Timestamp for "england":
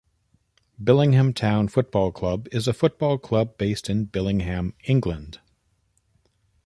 4.85-5.39